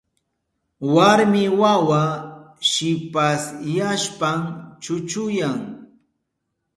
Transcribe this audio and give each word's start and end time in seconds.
Warmi 0.93 1.43
wawa 1.61 2.01
shipasyashpan 2.71 4.39
chuchuyan. 4.83 5.59